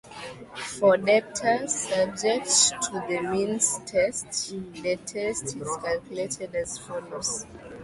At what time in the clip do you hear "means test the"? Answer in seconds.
3.21-4.95